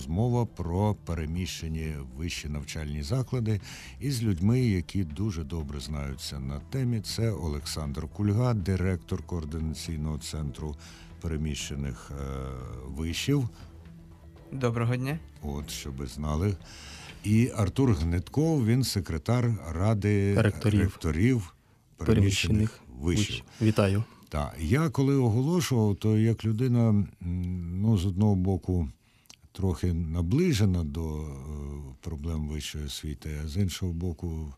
[0.00, 3.60] розмова про переміщені вищі навчальні заклади
[4.00, 7.00] із людьми, які дуже добре знаються на темі.
[7.00, 10.76] Це Олександр Кульга, директор координаційного центру
[11.20, 12.24] переміщених е,
[12.86, 13.48] вишів.
[14.52, 15.18] Доброго дня.
[15.42, 16.56] От щоб ви знали.
[17.24, 20.80] І Артур Гнитков, він секретар ради Ректорів.
[20.80, 21.54] ректорів
[21.96, 23.44] переміщених вишів.
[23.62, 24.04] Вітаю.
[24.28, 28.88] Так, я коли оголошував, то як людина, ну, з одного боку,
[29.60, 31.30] трохи наближена до е,
[32.00, 34.54] проблем вищої освіти, а з іншого боку,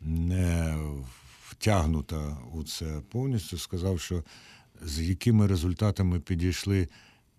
[0.00, 0.78] не
[1.48, 4.24] втягнута у це повністю, сказав, що
[4.82, 6.88] з якими результатами підійшли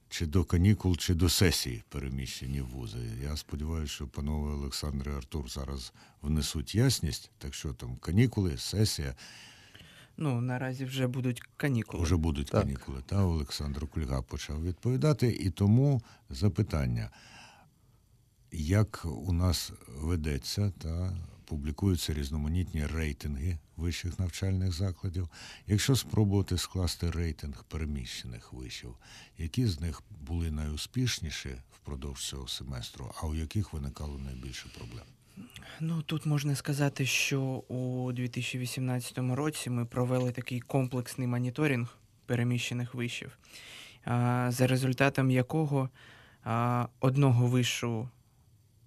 [0.09, 2.97] чи до канікул, чи до сесії переміщені вузи.
[3.23, 9.15] Я сподіваюся, що панове Олександр і Артур зараз внесуть ясність, так що там канікули, сесія.
[10.17, 12.03] Ну, наразі вже будуть канікули.
[12.03, 12.61] Вже будуть Так.
[12.61, 13.01] канікули.
[13.05, 15.27] Та Олександр Кульга почав відповідати.
[15.27, 17.09] І тому запитання,
[18.51, 25.29] як у нас ведеться та публікуються різноманітні рейтинги вищих навчальних закладів.
[25.67, 28.95] Якщо спробувати скласти рейтинг переміщених вишів,
[29.37, 35.05] які з них були найуспішніші впродовж цього семестру, а у яких виникало найбільше проблем?
[35.79, 43.37] Ну, тут можна сказати, що у 2018 році ми провели такий комплексний моніторинг переміщених вишів,
[44.47, 45.89] за результатом якого
[46.99, 48.09] одного вишу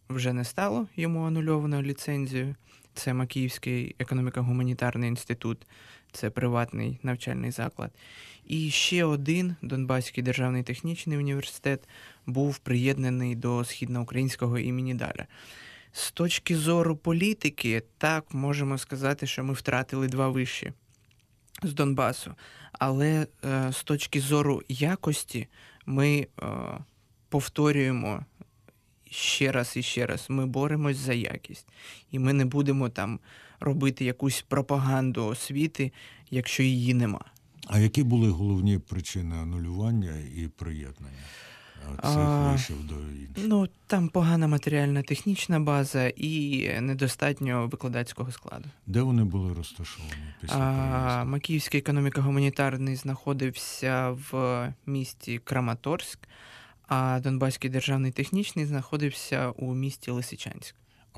[0.09, 2.55] вже не стало, йому анульовано ліцензію.
[2.95, 5.67] Це Макіївський економіко-гуманітарний інститут,
[6.13, 7.91] це приватний навчальний заклад.
[8.47, 11.89] І ще один Донбаський державний технічний університет
[12.27, 15.27] був приєднаний до східноукраїнського імені Даля.
[15.97, 20.73] З точки зору політики, так можемо сказати, що ми втратили два виші
[21.63, 22.35] з Донбасу.
[22.73, 25.49] Але е, з точки зору якості
[25.87, 26.47] ми е,
[27.29, 28.25] повторюємо
[29.11, 31.67] ще раз і ще раз: ми боремось за якість.
[32.11, 33.21] І ми не будемо там
[33.61, 35.93] робити якусь пропаганду освіти,
[36.31, 37.25] якщо її нема.
[37.67, 41.25] А які були головні причини анулювання і приєднання
[41.83, 43.45] е, цих А, вишів до інших?
[43.49, 48.65] Ну там погана матеріальна технічна база і недостатньо викладацького складу.
[48.87, 51.25] Де вони були розташовані після А.
[51.25, 56.19] Макіївський економіко-гуманітарний знаходився в місті Краматорськ,
[56.89, 60.75] а Донбаський державний технічний знаходився у місті Лисичанськ.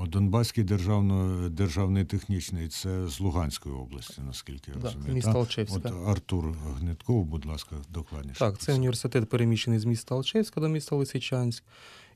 [0.06, 5.14] Донбаський державно, державний технічний це з Луганської області, наскільки я Да, розумію.
[5.14, 5.38] місто та?
[5.38, 5.76] Алчевська.
[5.84, 8.38] От Артур Гнитков, будь ласка, докладніше.
[8.38, 11.64] Так, це університет переміщений з міста Алчевська до міста Лисичанськ.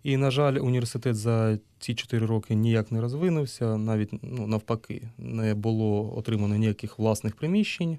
[0.03, 5.55] І, на жаль, університет за ці 4 роки ніяк не розвинувся, навіть ну, навпаки, не
[5.55, 7.99] було отримано ніяких власних приміщень.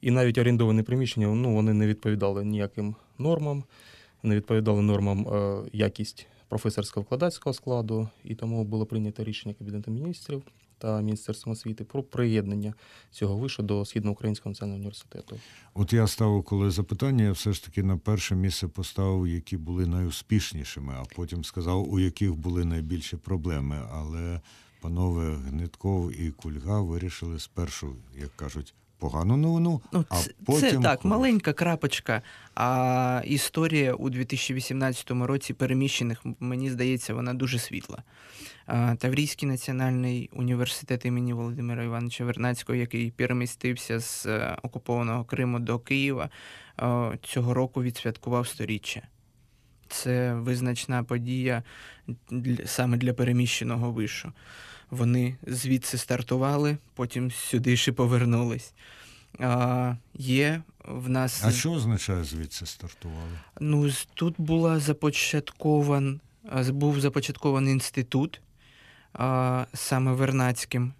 [0.00, 3.64] І навіть орендовані приміщення ну, вони не відповідали ніяким нормам,
[4.22, 10.42] не відповідали нормам е, якість професорського викладацького складу, і тому було прийнято рішення Кабінету міністрів
[10.78, 12.74] та Міністерством освіти про приєднання
[13.10, 15.40] цього вишу до Східноукраїнського національного університету.
[15.74, 19.86] От я ставив, коли запитання, я все ж таки на перше місце поставив, які були
[19.86, 23.82] найуспішнішими, а потім сказав, у яких були найбільші проблеми.
[23.92, 24.40] Але
[24.80, 30.78] панове Гнитков і Кульга вирішили спершу, як кажуть, погану новину, Ну, а це, потім це
[30.78, 32.22] так, маленька крапочка.
[32.54, 38.02] А історія у 2018 році переміщених, мені здається, вона дуже світла.
[38.98, 46.28] Таврійський національний університет імені Володимира Івановича Вернацького, який перемістився з е, окупованого Криму до Києва,
[47.22, 49.02] цього року відсвяткував сторіччя.
[49.88, 51.62] Це визначна подія
[52.66, 54.32] саме для переміщеного вишу.
[54.94, 58.72] Вони звідси стартували, потім сюди ще повернулись.
[59.38, 63.38] А, є в нас А що означає звідси стартували?
[63.60, 66.20] ну, тут була започаткован,
[66.68, 68.40] був започаткований інститут
[69.12, 70.92] а, саме Вернацьким,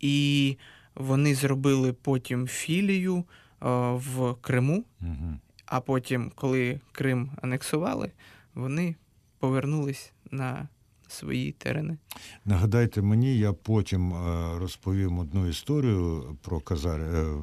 [0.00, 0.56] і
[0.94, 3.24] вони зробили потім філію
[3.60, 5.38] а, в Криму, Угу.
[5.66, 8.10] а потім, коли Крим анексували,
[8.54, 8.96] вони
[9.38, 10.68] повернулись на
[11.12, 11.96] свої терени.
[12.44, 17.00] Нагадайте мені, я потім е, розповім одну історію про Казар...
[17.00, 17.34] е,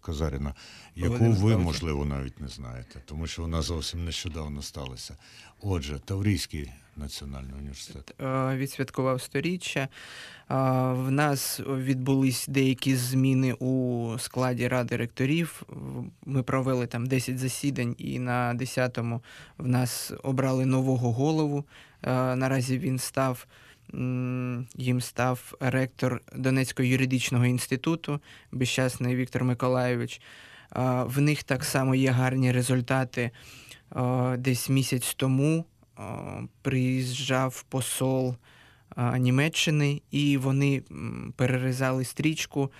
[0.00, 0.54] Казаріна,
[0.96, 5.16] яку Володимир ви, можливо, навіть не знаєте, тому що вона зовсім нещодавно сталася.
[5.60, 8.14] Отже, Таврійський національний університет.
[8.20, 9.88] е, відсвяткував сторіччя.
[10.90, 15.62] В нас відбулись деякі зміни у складі ради ректорів.
[16.26, 19.22] Ми провели там 10 засідань, і на 10-му
[19.58, 21.64] в нас обрали нового голову.
[22.02, 23.46] Е, Наразі він став.
[24.76, 28.20] Їм став ректор Донецького юридичного інституту,
[28.52, 30.20] безщасний Віктор Миколайович.
[30.76, 33.30] Е, В них так само є гарні результати.
[33.96, 35.64] Е, Десь місяць тому
[36.62, 38.36] приїжджав посол
[39.18, 40.82] Німеччини, і вони
[41.36, 42.72] перерізали стрічку.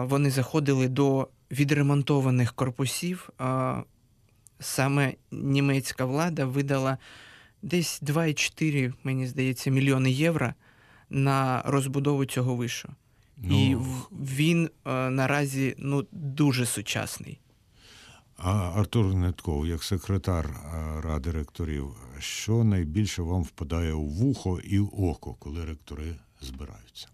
[0.00, 3.30] Вони заходили до відремонтованих корпусів.
[4.60, 6.98] Саме німецька влада видала
[7.66, 10.52] десь 2,4, мені здається, мільйони євро
[11.10, 12.88] на розбудову цього вишу.
[13.42, 17.40] І Ну, в- він е, наразі ну, дуже сучасний.
[18.36, 20.50] А Артур Гнетков, як секретар
[21.04, 27.08] ради ректорів, що найбільше вам впадає у вухо і в око, коли ректори збираються?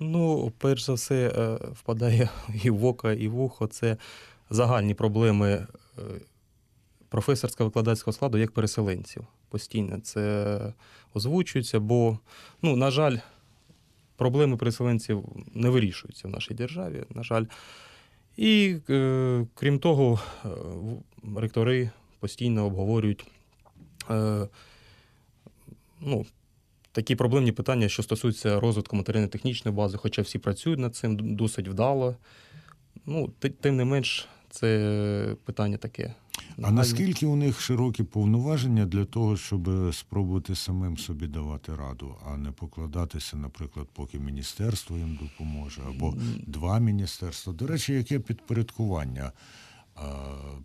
[0.00, 2.28] Ну, перш за все, е, впадає
[2.64, 3.66] і в око, і в ухо.
[3.66, 3.96] Це
[4.50, 5.66] загальні проблеми
[5.98, 6.02] е,
[7.10, 9.26] професорсько-викладацького складу як переселенців.
[9.52, 10.58] Постійно це
[11.14, 12.18] озвучується, бо,
[12.62, 13.16] ну, на жаль,
[14.16, 17.44] проблеми переселенців не вирішуються в нашій державі, на жаль.
[18.36, 20.48] І е, крім того, е,
[21.36, 21.90] ректори
[22.20, 23.26] постійно обговорюють
[24.10, 24.48] е,
[26.00, 26.26] ну,
[26.92, 32.16] такі проблемні питання, що стосуються розвитку матеріально-технічної бази, хоча всі працюють над цим досить вдало.
[33.06, 36.14] Ну, ти- тим не менш, це питання таке.
[36.62, 42.36] А наскільки у них широкі повноваження для того, щоб спробувати самим собі давати раду, а
[42.36, 46.14] не покладатися, наприклад, поки міністерство їм допоможе, або
[46.46, 47.52] два міністерства?
[47.52, 49.32] До речі, яке підпорядкування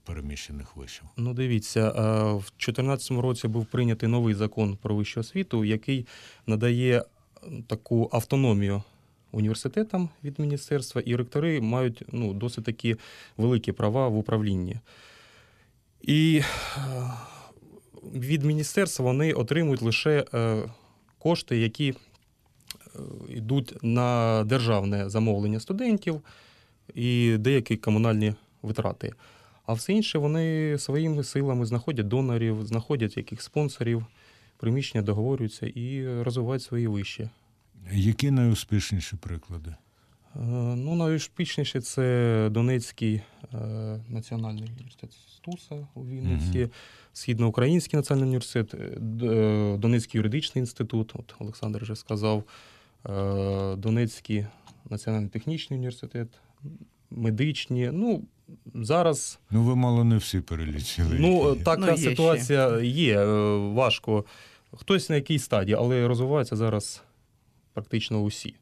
[0.03, 1.03] переміщених вишів?
[1.17, 1.91] Ну, дивіться, е,
[2.33, 6.05] в 2014 році був прийнятий новий закон про вищу освіту, який
[6.47, 7.03] надає
[7.67, 8.83] таку автономію
[9.31, 12.95] університетам від міністерства, і ректори мають ну, досить такі
[13.37, 14.77] великі права в управлінні.
[16.01, 16.81] І е,
[18.13, 20.63] від міністерства вони отримують лише е,
[21.19, 21.95] кошти, які е,
[23.29, 26.21] йдуть на державне замовлення студентів
[26.95, 29.13] і деякі комунальні витрати.
[29.65, 34.05] А все інше вони своїми силами знаходять донорів, знаходять яких спонсорів,
[34.57, 37.29] приміщення договорюються і розвивають свої вищі.
[37.91, 39.75] Які найуспішніші приклади?
[40.37, 40.41] Е,
[40.75, 43.21] Ну, найуспішніше це Донецький
[43.53, 43.57] е,
[44.09, 46.69] національний університет Стуса у Вінниці, Мгм.
[47.13, 52.43] Східноукраїнський національний університет, е, Донецький юридичний інститут, от Олександр вже сказав,
[53.09, 54.45] е, Донецький
[54.89, 56.27] національний технічний університет,
[57.11, 57.89] медичні.
[57.93, 58.23] Ну,
[58.75, 61.17] зараз Ну, ви мало не всі перелічили.
[61.19, 62.09] Ну, така Ну, є ще.
[62.09, 63.19] ситуація є.
[63.19, 64.25] е, Важко.
[64.73, 67.03] Хтось на якій стадії, але розвиваються зараз
[67.73, 68.55] практично усі.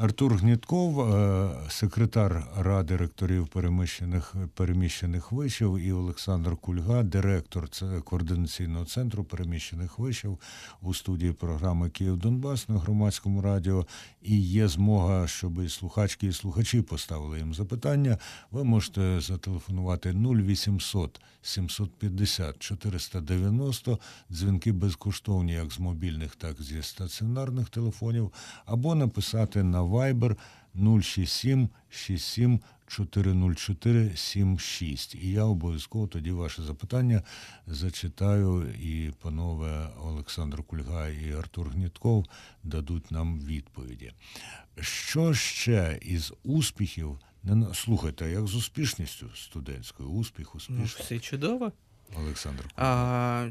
[0.00, 7.68] Артур Гнітков, е, секретар Ради ректорів переміщених, переміщених вишів, і Олександр Кульга, директор
[8.04, 10.38] координаційного центру переміщених вишів
[10.82, 13.86] у студії програми Київ Донбас на громадському радіо.
[14.22, 18.18] І є змога, щоб і слухачки, і слухачі поставили їм запитання.
[18.50, 23.98] Ви можете зателефонувати 0800 750 490,
[24.30, 28.32] дзвінки безкоштовні як з мобільних, так і зі стаціонарних телефонів,
[28.66, 30.36] або написати на Viber
[30.74, 35.14] 067 67 404 76.
[35.14, 37.22] І я обов'язково тоді ваше запитання
[37.66, 42.26] зачитаю, і панове Олександр Кульга і Артур Гнітков
[42.62, 44.12] дадуть нам відповіді.
[44.80, 47.18] Що ще із успіхів?
[47.42, 50.08] Не слухайте, як з успішністю студентською?
[50.08, 51.72] Успіх, Ну, все чудово.
[52.16, 52.72] Олександр Кульга.
[52.76, 53.50] А,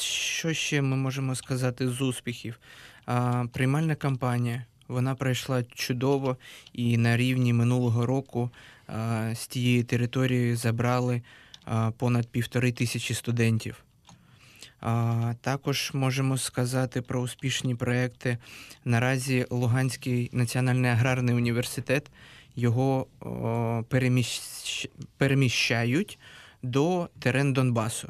[0.00, 2.60] що ще ми можемо сказати з успіхів?
[3.06, 4.64] А, приймальна кампанія.
[4.88, 6.36] Вона пройшла чудово,
[6.72, 8.50] і на рівні минулого року
[8.86, 11.22] а, з тієї території забрали
[11.64, 13.84] а, понад півтори тисячі студентів.
[14.80, 18.38] А, також можемо сказати про успішні проекти.
[18.84, 22.10] Наразі Луганський національний аграрний університет
[22.56, 24.88] його о, переміщ...
[25.16, 26.18] переміщають
[26.62, 28.08] до терен Донбасу.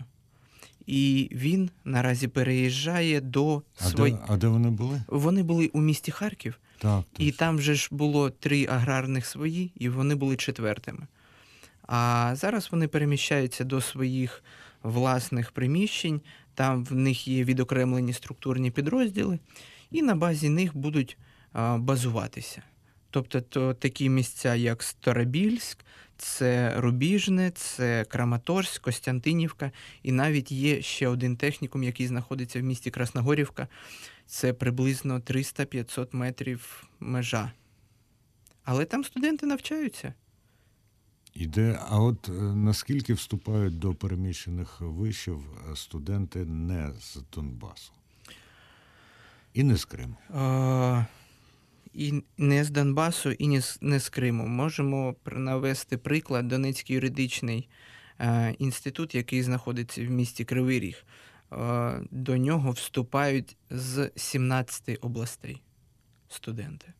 [0.87, 4.12] І він наразі переїжджає до А, свої.
[4.12, 5.02] де, а де вони були?
[5.09, 7.38] Вони були у місті Харків, Так, і точно.
[7.38, 11.07] там же ж було три аграрних свої, і вони були четвертими.
[11.87, 14.45] А зараз вони переміщаються до своїх
[14.83, 16.21] власних приміщень,
[16.54, 19.38] там в них є відокремлені структурні підрозділи,
[19.90, 21.19] і на базі них будуть
[21.76, 22.62] базуватися.
[23.11, 25.85] Тобто то такі місця, як Старобільськ,
[26.16, 29.71] це Рубіжне, це Краматорськ, Костянтинівка,
[30.02, 33.69] і навіть є ще один технікум, який знаходиться в місті Красногорівка.
[34.26, 37.52] Це приблизно 300-500 метрів межа.
[38.64, 40.14] Але там студенти навчаються.
[41.35, 45.38] Іде, а от е, наскільки вступають до переміщених вишів
[45.73, 47.93] е, студенти не з Донбасу?
[49.54, 50.16] І не з Криму.
[50.35, 51.07] Е,
[51.95, 54.47] і не з Донбасу, і не з, не з Криму.
[54.47, 57.69] Можемо навести приклад Донецький юридичний
[58.19, 61.04] е, інститут, який знаходиться в місті Кривий Ріг.
[61.55, 65.63] Е, до нього вступають з 17 областей
[66.29, 66.93] студенти.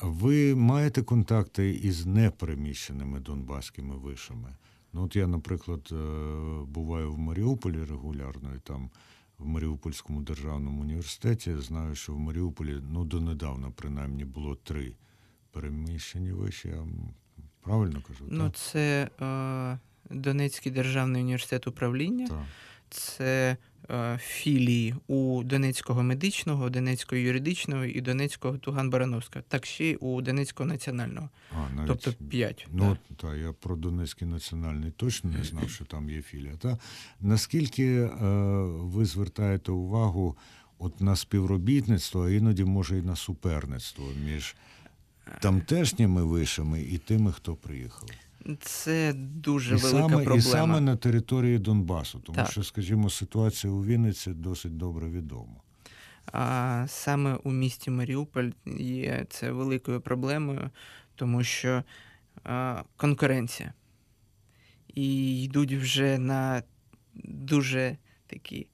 [0.00, 4.56] Ви маєте контакти із непереміщеними донбаськими вишами?
[4.92, 5.94] Ну, от я, наприклад, е,
[6.64, 8.90] буваю в Маріуполі регулярно, і там
[9.38, 14.92] в Маріупольському державному університеті знаю, що в Маріуполі ну, донедавна принаймні було три
[15.50, 16.68] переміщені виші.
[16.68, 16.86] Я
[17.60, 18.24] правильно кажу?
[18.28, 18.56] Ну, так?
[18.56, 19.78] це е,
[20.10, 22.44] Донецький державний університет управління, Так.
[22.90, 23.56] Це
[23.90, 30.68] е, філії у Донецького медичного, Донецького юридичного і Донецького Туган-Барановського, так ще й у Донецького
[30.68, 31.30] національного.
[31.52, 31.88] А, навіть...
[31.88, 32.66] Тобто п'ять.
[32.72, 36.56] Ну, та, я про Донецький національний точно не знав, що там є філія.
[36.56, 36.78] Та?
[37.20, 38.08] Наскільки е,
[38.66, 40.36] ви звертаєте увагу
[40.78, 44.56] от на співробітництво, а іноді може і на суперництво між
[45.40, 48.10] тамтешніми вишами і тими, хто приїхав?
[48.60, 50.36] Це дуже І велика саме, проблема.
[50.36, 52.50] і саме на території Донбасу, тому Так.
[52.50, 55.60] що, скажімо, ситуація у Вінниці досить добре відома.
[56.32, 60.70] А саме у місті Маріуполь є це великою проблемою,
[61.14, 61.82] тому що
[62.44, 63.72] а, конкуренція.
[64.94, 66.62] І йдуть вже на
[67.24, 68.66] дуже такі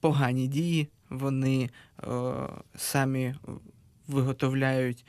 [0.00, 0.88] погані дії.
[1.10, 1.70] Вони
[2.02, 3.34] о, самі
[4.06, 5.06] виготовляють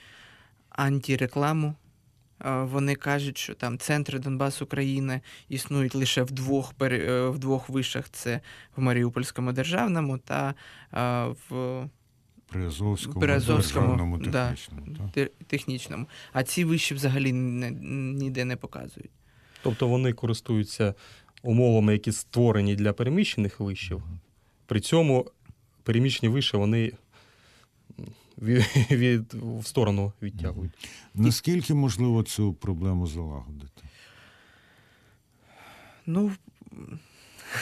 [0.69, 1.75] антирекламу.
[2.43, 8.09] Вони кажуть, що там центри Донбас України існують лише в двох, е, в двох вишах:
[8.09, 8.41] це
[8.75, 10.53] в Маріупольському державному та
[11.49, 11.83] в
[12.47, 14.49] При Азовському, При Азовському, державному да.
[14.49, 15.09] технічному.
[15.13, 15.31] так?
[15.47, 16.07] технічному.
[16.33, 19.11] А ці виші взагалі не, ніде не показують.
[19.63, 20.93] Тобто вони користуються
[21.43, 24.03] умовами, які створені для переміщених вишів.
[24.65, 25.31] При цьому
[25.83, 26.91] переміщені виші вони
[28.41, 30.89] від, від, в сторону відтягують.
[31.15, 33.81] Наскільки можливо цю проблему залагодити?
[36.05, 36.31] Ну,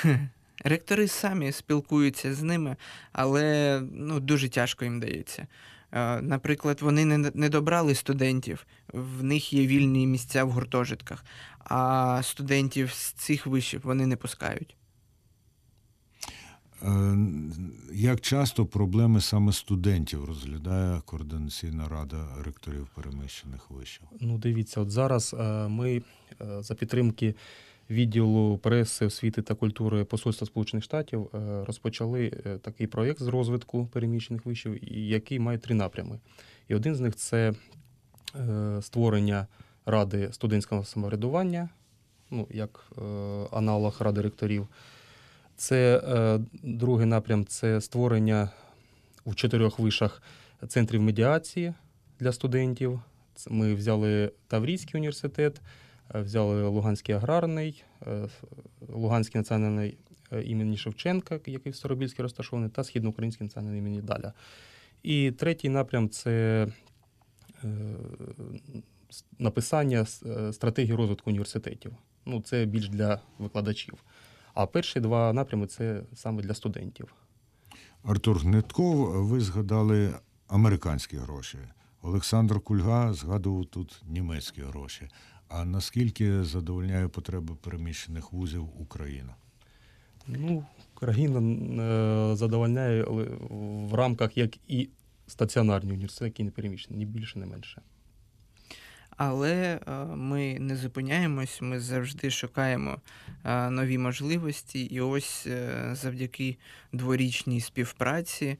[0.63, 2.75] ректори самі спілкуються з ними,
[3.11, 5.47] але ну, дуже тяжко їм дається.
[6.21, 11.25] Наприклад, вони не, не добрали студентів, в них є вільні місця в гуртожитках,
[11.59, 14.75] а студентів з цих вишів вони не пускають.
[16.81, 16.87] Е,
[18.03, 24.03] Як часто проблеми саме студентів розглядає Координаційна рада ректорів переміщених вишів?
[24.19, 26.01] Ну, дивіться, от зараз е, ми
[26.41, 27.35] е, за підтримки
[27.89, 32.29] відділу преси, освіти та культури Посольства Сполучених Штатів е, розпочали
[32.61, 36.19] такий проєкт з розвитку переміщених вишів, який має три напрями.
[36.67, 37.53] І один з них це
[38.81, 39.47] створення
[39.85, 41.69] ради студентського самоврядування,
[42.31, 42.91] ну, як
[43.51, 44.67] аналог ради ректорів.
[45.63, 48.49] Це е, другий напрям це створення
[49.25, 50.21] у чотирьох вишах
[50.67, 51.73] центрів медіації
[52.19, 53.01] для студентів.
[53.49, 55.61] Ми взяли Таврійський університет,
[56.15, 58.27] е, взяли Луганський аграрний, е,
[58.89, 59.97] Луганський національний
[60.31, 64.33] е, імені Шевченка, який в Старобільській розташований, та Східноукраїнський національний імені Даля.
[65.03, 66.67] І третій напрям це
[69.39, 70.05] написання
[70.51, 71.95] стратегії розвитку університетів.
[72.25, 74.03] Ну, це більш для викладачів.
[74.53, 77.13] А перші два напрями це саме для студентів.
[78.03, 80.13] Артур Гнитков, ви згадали
[80.47, 81.57] американські гроші.
[82.01, 85.09] Олександр Кульга згадував тут німецькі гроші.
[85.47, 89.35] А наскільки задовольняє потреби переміщених вузів Україна?
[90.27, 93.03] Ну, країна е, задовольняє
[93.89, 94.89] в рамках як і
[95.27, 97.81] стаціонарні університети, які не переміщені, ні більше, не менше.
[99.17, 102.97] Але е, ми не зупиняємось, ми завжди шукаємо
[103.45, 104.81] е, нові можливості.
[104.81, 106.57] І ось е, завдяки
[106.91, 108.57] дворічній співпраці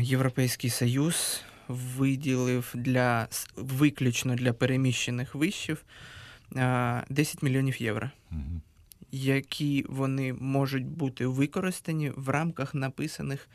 [0.00, 5.84] Європейський Союз виділив для виключно для переміщених вишів
[6.56, 8.10] е, 10 мільйонів євро,
[9.12, 13.48] які вони можуть бути використані в рамках написаних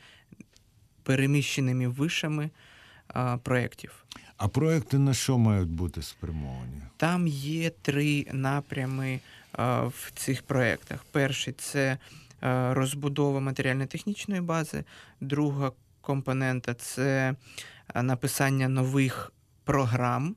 [1.04, 2.50] переміщеними вишами
[3.16, 4.06] е, проєктів.
[4.44, 6.82] А проекти на що мають бути спрямовані?
[6.98, 9.20] Там є три напрями
[9.52, 11.06] а, в цих проєктах.
[11.12, 11.98] Перший це
[12.40, 14.84] а, розбудова матеріально-технічної бази,
[15.22, 15.72] друга
[16.02, 17.36] компонента це
[17.96, 19.34] написання нових
[19.64, 20.36] програм.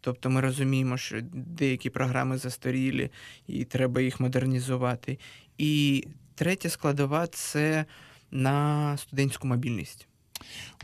[0.00, 3.10] Тобто ми розуміємо, що деякі програми застарілі
[3.46, 5.18] і треба їх модернізувати.
[5.58, 7.84] І третя складова це
[8.30, 10.08] на студентську мобільність.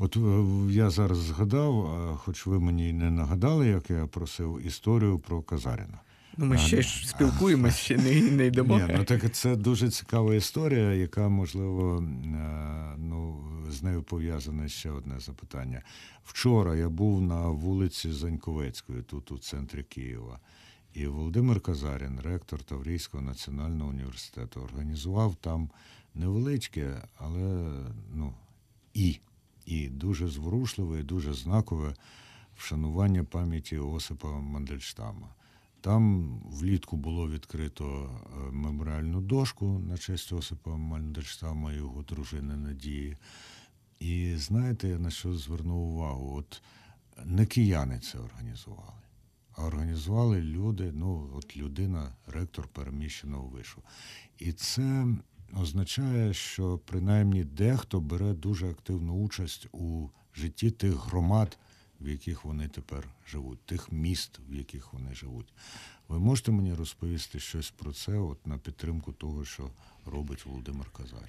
[0.01, 0.21] От е,
[0.73, 6.01] я зараз згадав, хоч ви мені не нагадали, як я просив історію про Казаріна.
[6.37, 8.79] Ну, ми А, ще ж спілкуємось, ще не, не йдемо.
[8.79, 14.91] Ні, ну так це дуже цікава історія, яка, можливо, е, ну, з нею пов'язане ще
[14.91, 15.83] одне запитання.
[16.25, 20.39] Вчора я був на вулиці Заньковецької, тут у центрі Києва.
[20.95, 25.71] І Володимир Казарін, ректор Таврійського національного університету, організував там
[26.15, 27.73] невеличке, але
[28.15, 28.35] ну,
[28.95, 29.21] і,
[29.67, 31.95] і дуже зворушливе, і дуже знакове
[32.57, 35.35] вшанування пам'яті Осипа Мандельштама.
[35.81, 43.17] Там влітку було відкрито е, меморіальну дошку на честь Осипа Мандельштама і його дружини Надії.
[43.99, 46.37] І знаєте, я на що звернув увагу?
[46.37, 46.63] От
[47.25, 49.03] не кияни це організували,
[49.53, 53.83] а організували люди, ну, от людина, ректор переміщеного вишу.
[54.39, 55.07] І це
[55.61, 61.59] означає, що принаймні дехто бере дуже активну участь у житті тих громад,
[62.01, 65.53] в яких вони тепер живуть, тих міст, в яких вони живуть.
[66.09, 69.71] Ви можете мені розповісти щось про це, от на підтримку того, що
[70.07, 71.29] робить Володимир Казарін?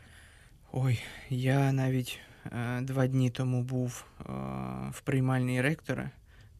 [0.72, 1.00] Ой,
[1.30, 4.24] я навіть е, два дні тому був е,
[4.92, 6.12] в приймальній ректора,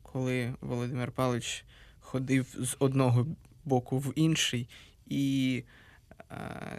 [0.02, 1.66] коли Володимир Павлович
[2.00, 3.28] ходив з одного
[3.66, 4.70] боку в інший
[5.06, 5.64] і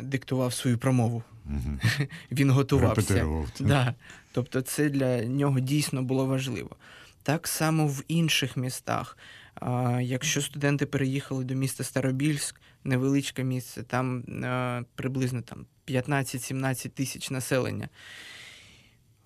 [0.00, 1.22] диктував свою промову.
[1.46, 1.78] Угу.
[2.32, 3.26] Він готувався.
[3.60, 3.94] Да.
[4.32, 6.76] Тобто це для нього дійсно було важливо.
[7.22, 9.18] Так само в інших містах.
[9.54, 17.30] А, якщо студенти переїхали до міста Старобільськ, невеличке місце, там а, приблизно там 15-17 тисяч
[17.30, 17.88] населення,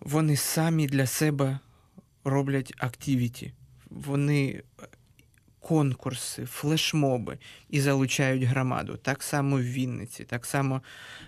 [0.01, 1.59] вони самі для себе
[2.25, 3.53] роблять активіті.
[3.91, 4.87] Вони е,
[5.61, 7.39] конкурси, флешмоби
[7.71, 8.99] і залучають громаду.
[9.03, 10.83] Так само в Вінниці, так само,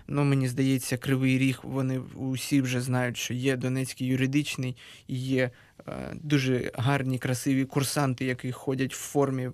[0.07, 1.59] ну мені здається, Кривий Ріг.
[1.63, 5.51] Вони усі вже знають, що є Донецький юридичний, і є
[5.87, 9.49] е, дуже гарні, красиві курсанти, які ходять в формі,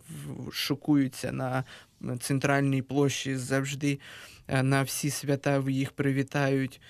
[0.51, 1.63] шокуються на
[2.19, 4.00] центральній площі завжди
[4.48, 6.81] е, на всі свята їх привітають.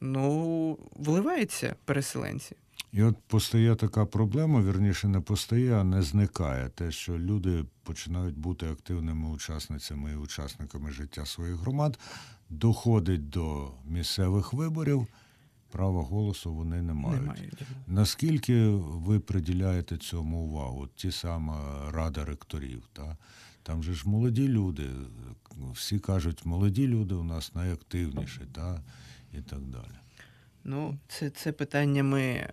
[0.00, 2.56] Ну, вливаються переселенці.
[2.92, 6.68] І от постає така проблема, вірніше, не постає, а не зникає.
[6.68, 11.98] Те, що люди починають бути активними учасницями і учасниками життя своїх громад,
[12.50, 15.06] доходить до місцевих виборів,
[15.70, 17.20] права голосу вони не мають.
[17.20, 17.62] Не мають.
[17.86, 20.80] Наскільки ви приділяєте цьому увагу?
[20.82, 23.16] От ті сама рада ректорів, та?
[23.62, 24.90] там же ж молоді люди,
[25.72, 28.82] всі кажуть, молоді люди у нас найактивніші, та?
[29.32, 30.01] і так далі.
[30.64, 32.48] Ну, це, це питання ми е,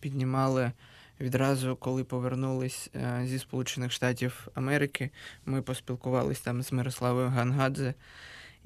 [0.00, 0.72] піднімали
[1.20, 5.10] відразу, коли повернулись е, зі Сполучених Штатів Америки.
[5.46, 7.94] Ми поспілкувалися там з Мирославою Гангадзе.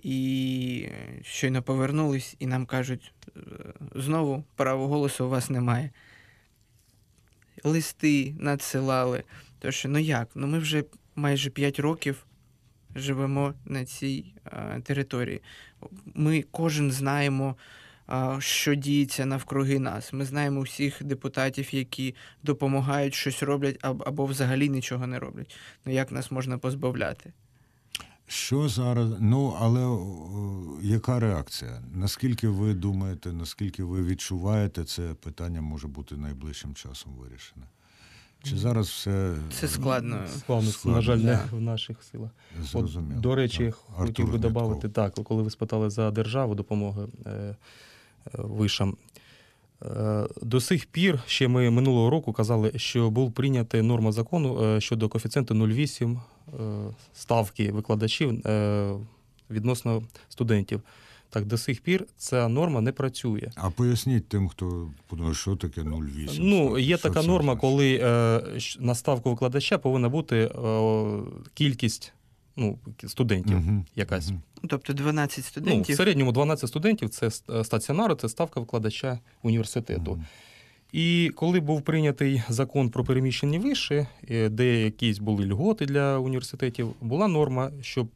[0.02, 3.12] І е, щойно повернулись, і нам кажуть:
[3.94, 5.90] знову права голосу у вас немає.
[7.64, 9.22] Листи надсилали.
[9.58, 10.28] Тож, ну як?
[10.34, 12.26] Ну ми вже майже 5 років
[12.94, 15.42] живемо на цій е, території.
[16.14, 17.83] Ми кожен знаємо а,
[18.38, 20.12] що діється навкруги нас.
[20.12, 25.56] Ми знаємо всіх депутатів, які допомагають, щось роблять або взагалі нічого не роблять.
[25.84, 27.32] Ну як нас можна позбавляти?
[28.26, 29.10] Що зараз?
[29.20, 31.82] Ну, але о, яка реакція?
[31.94, 37.66] Наскільки ви думаєте, наскільки ви відчуваєте, це питання може бути найближчим часом вирішене?
[38.42, 40.18] Чи зараз все Це складно.
[40.38, 42.30] Складно, Складно, на жаль, не в наших силах.
[42.74, 43.74] От, до речі, Так.
[43.74, 47.56] хотів Артур би додати, так, коли ви спитали за державу допомоги е,
[48.32, 48.96] вишам.
[49.84, 54.80] Е, До сих пір, ще ми минулого року казали, що був прийнята норма закону е,
[54.80, 58.42] щодо коефіцієнту 0,8 е, ставки викладачів
[59.50, 60.82] відносно студентів.
[61.30, 63.50] Так, до сих пір ця норма не працює.
[63.56, 66.38] А поясніть тим, хто подумає, що таке 0,8?
[66.40, 67.60] Ну, є Що така норма, значить?
[67.60, 67.98] коли
[68.80, 70.50] на ставку викладача повинна бути
[71.54, 72.12] кількість
[72.56, 74.30] ну, студентів Мгм, якась.
[74.30, 80.12] Ну, Тобто 12 Ну, в середньому 12 студентів це ст- стаціонару, це ставка викладача університету.
[80.12, 80.24] Мгм.
[80.92, 86.94] І коли був прийнятий закон про переміщені виші, е, де якісь були льготи для університетів,
[87.00, 88.06] була норма, що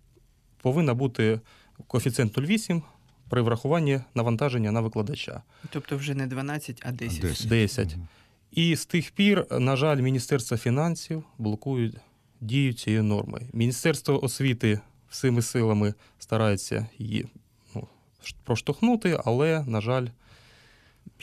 [0.63, 1.41] повинна бути
[1.87, 2.83] коефіцієнт 0,8
[3.29, 5.43] при врахуванні навантаження на викладача.
[5.71, 7.21] Тобто вже не 12, а 10.
[7.21, 7.49] 10.
[7.49, 7.97] 10.
[7.97, 8.09] Мгм.
[8.53, 11.93] І з тих пір, на жаль, Міністерство фінансів блокує
[12.41, 13.41] дію цієї норми.
[13.53, 17.27] Міністерство освіти всіми силами старається її
[17.75, 17.89] ну,
[18.45, 20.07] проштовхнути, але, на жаль,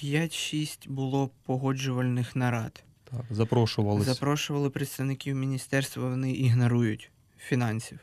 [0.03, 2.83] 5-6 було погоджувальних нарад.
[3.03, 4.13] так, запрошувалися.
[4.13, 7.99] Запрошували представників міністерства, вони ігнорують фінансів.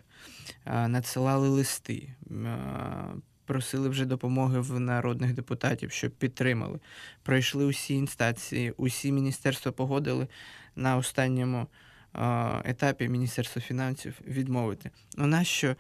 [0.67, 2.15] Надсилали листи,
[3.45, 6.81] просили вже допомоги в народних депутатів, щоб підтримали.
[7.23, 10.29] Пройшли усі інстанції, усі міністерства погодили
[10.77, 11.67] на останньому
[12.65, 14.91] етапі Міністерства фінансів відмовити.
[15.17, 15.77] Ну нащо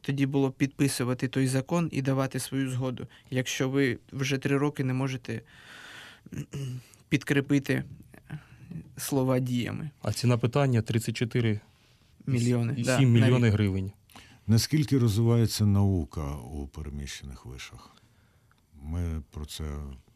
[0.00, 4.94] тоді було підписувати той закон і давати свою згоду, якщо ви вже три роки не
[4.94, 5.40] можете
[7.08, 7.84] підкріпити
[8.96, 9.90] слова діями?
[10.02, 11.60] А ціна питання 34
[12.26, 12.74] Мільйони.
[12.76, 13.52] І да, 7 навіть.
[13.52, 13.92] гривень.
[14.46, 17.96] Наскільки розвивається наука у переміщених вишах?
[18.82, 19.64] Ми про це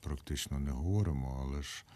[0.01, 1.93] практично не говоримо, але ж е,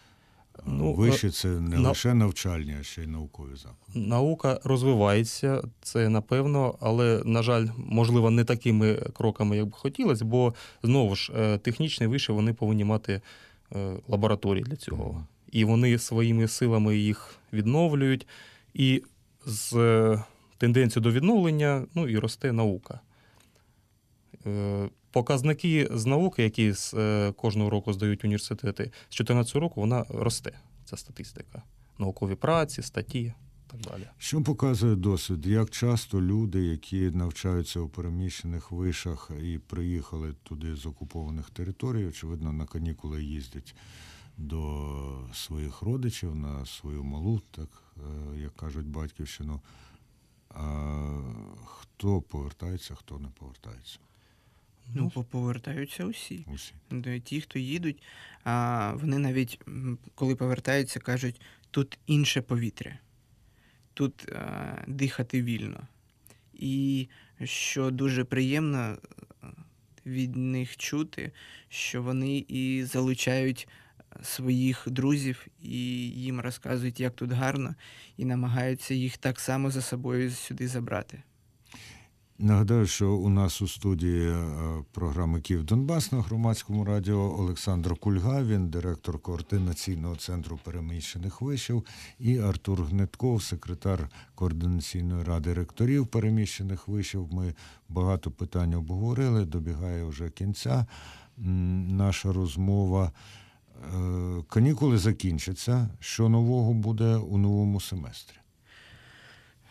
[0.66, 4.08] Ну, виші це не на- лише навчальні, а ще й наукові заклади.
[4.08, 10.54] Наука розвивається, це напевно, але, на жаль, можливо, не такими кроками, як би хотілося, бо
[10.82, 13.20] знову ж е, технічні виші вони повинні мати
[13.76, 15.12] е, лабораторії для цього.
[15.12, 15.26] Мгм.
[15.52, 18.26] І вони своїми силами їх відновлюють.
[18.74, 19.02] І
[19.46, 20.24] з е,
[20.58, 23.00] тенденцією до відновлення ну, і росте наука.
[25.10, 30.52] Показники з науки, які з е, кожного року здають університети, з 2014 року вона росте,
[30.84, 31.62] ця статистика.
[31.98, 33.34] Наукові праці, статті
[33.70, 34.08] так далі.
[34.18, 35.46] Що показує досвід?
[35.46, 42.52] Як часто люди, які навчаються у переміщених вишах і приїхали туди з окупованих територій, очевидно,
[42.52, 43.74] на канікули їздять
[44.36, 49.60] до своїх родичів на свою малу, так е, як кажуть, батьківщину.
[50.48, 51.22] А
[51.64, 53.98] хто повертається, хто не повертається?
[54.94, 56.44] Ну, бо повертаються усі.
[56.54, 56.72] Усі.
[56.90, 58.02] Де Ті, хто їдуть,
[58.44, 59.60] а вони навіть
[60.14, 62.98] коли повертаються, кажуть, тут інше повітря,
[63.94, 65.80] тут а, дихати вільно.
[66.54, 67.08] І
[67.44, 69.46] що дуже приємно е,
[70.06, 71.32] від них чути,
[71.68, 73.68] що вони і залучають
[74.22, 77.74] своїх друзів, і їм розказують, як тут гарно,
[78.16, 81.22] і намагаються їх так само за собою сюди забрати.
[82.42, 84.44] Нагадаю, що у нас у студії е,
[84.92, 91.84] програми Київ Донбас на громадському радіо Олександр Кульга, він директор координаційного центру переміщених вишів,
[92.18, 97.28] і Артур Гнетков, секретар координаційної ради ректорів переміщених вишів.
[97.32, 97.54] Ми
[97.88, 99.44] багато питань обговорили.
[99.44, 100.86] Добігає вже кінця
[101.36, 103.12] наша розмова.
[103.94, 105.88] Е, Канікули закінчаться.
[105.98, 108.39] Що нового буде у новому семестрі?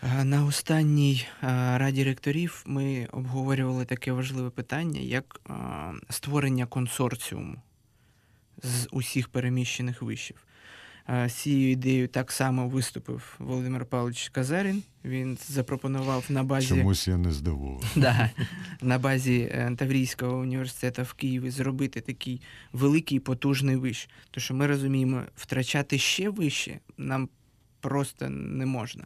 [0.04, 5.54] Е, На останній е, раді ректорів ми обговорювали таке важливе питання, як е,
[6.10, 7.56] створення консорціуму
[8.64, 10.46] з усіх переміщених вишів.
[11.28, 14.84] З цією ідеєю так само виступив Володимир Павлович Казарін.
[15.06, 17.84] Він запропонував на базі Чомусь я не здивований.
[17.96, 18.30] да,
[18.82, 22.42] на базі Таврійського університету в Києві зробити такий
[22.74, 24.10] великий потужний виш.
[24.32, 27.30] Тому що ми розуміємо, втрачати ще вище нам
[27.80, 29.06] просто не можна.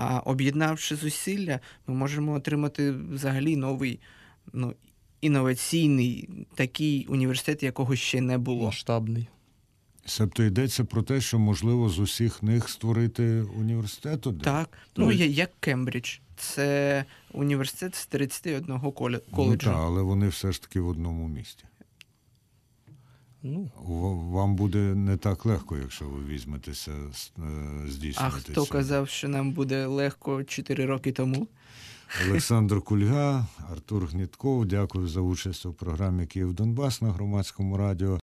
[0.00, 4.00] А об'єднавши зусилля, ми можемо отримати взагалі новий,
[4.52, 4.74] ну,
[5.20, 8.64] інноваційний такий університет, якого ще не було.
[8.64, 9.28] Масштабний.
[10.06, 14.40] Себто йдеться про те, що можливо з усіх них створити університет один?
[14.40, 16.18] Так, Ну, ну і- як Кембридж.
[16.36, 19.66] Це університет з 31 коле- Ну, коледжу.
[19.70, 21.64] так, але вони все ж таки в одному місті.
[23.48, 23.70] Ну,
[24.30, 27.42] Вам буде не так легко, якщо ви візьметеся е,
[27.88, 28.36] здійснювати.
[28.36, 28.66] А хто цього.
[28.66, 31.48] казав, що нам буде легко 4 роки тому?
[32.28, 34.66] Олександр Кульга, Артур Гнітков.
[34.66, 38.16] Дякую за участь у програмі Київ Донбас на громадському радіо.